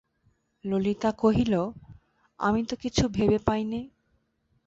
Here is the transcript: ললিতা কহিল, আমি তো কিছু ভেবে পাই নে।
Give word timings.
ললিতা 0.65 1.09
কহিল, 1.11 1.53
আমি 2.39 2.61
তো 2.63 2.75
কিছু 2.75 3.03
ভেবে 3.07 3.37
পাই 3.45 3.61
নে। 3.63 3.81